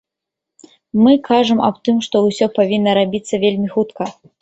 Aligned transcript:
Мы 1.03 1.13
кажам 1.27 1.63
аб 1.69 1.75
тым, 1.89 2.01
што 2.09 2.25
ўсё 2.31 2.51
павінна 2.59 2.91
рабіцца 3.03 3.45
вельмі 3.49 3.67
хутка. 3.79 4.15